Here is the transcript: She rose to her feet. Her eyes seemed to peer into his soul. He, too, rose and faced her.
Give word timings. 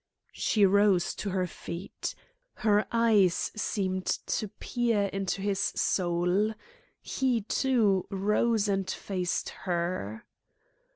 She 0.33 0.65
rose 0.65 1.13
to 1.13 1.29
her 1.29 1.45
feet. 1.45 2.15
Her 2.55 2.87
eyes 2.91 3.51
seemed 3.55 4.07
to 4.07 4.47
peer 4.47 5.01
into 5.13 5.43
his 5.43 5.59
soul. 5.59 6.55
He, 7.03 7.41
too, 7.41 8.07
rose 8.09 8.67
and 8.67 8.89
faced 8.89 9.49
her. 9.49 10.25